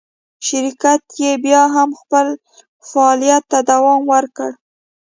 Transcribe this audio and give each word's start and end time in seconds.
شرکت 0.47 1.03
یې 1.21 1.31
بیا 1.43 1.63
هم 1.75 1.89
خپل 2.01 2.27
فعالیت 2.89 3.43
ته 3.51 3.59
دوام 3.69 4.01
ورکړ. 4.13 4.49